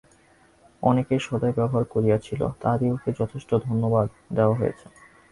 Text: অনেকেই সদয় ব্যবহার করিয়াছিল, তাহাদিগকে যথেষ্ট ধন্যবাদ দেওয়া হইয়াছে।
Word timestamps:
অনেকেই 0.83 1.19
সদয় 1.19 1.55
ব্যবহার 1.55 1.83
করিয়াছিল, 1.85 2.41
তাহাদিগকে 2.61 3.09
যথেষ্ট 3.19 3.49
ধন্যবাদ 3.67 4.07
দেওয়া 4.35 4.55
হইয়াছে। 4.55 4.87